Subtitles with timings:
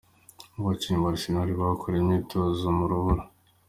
[0.57, 3.23] Abakinnyi ba Arsenal bakoreye imyitozo mu rubura.